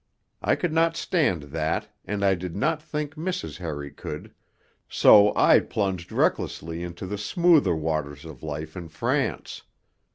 I 0.41 0.55
could 0.55 0.73
not 0.73 0.97
stand 0.97 1.43
that, 1.53 1.87
and 2.05 2.25
I 2.25 2.33
did 2.33 2.55
not 2.55 2.81
think 2.81 3.13
Mrs. 3.13 3.57
Harry 3.59 3.91
could, 3.91 4.33
so 4.89 5.31
I 5.35 5.59
plunged 5.59 6.11
recklessly 6.11 6.81
into 6.81 7.05
the 7.05 7.19
smoother 7.19 7.75
waters 7.75 8.25
of 8.25 8.41
life 8.41 8.75
in 8.75 8.87
France. 8.89 9.61